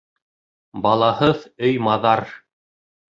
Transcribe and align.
Балаһыҙ 0.87 1.45
өй 1.69 1.77
маҙар. 1.89 2.25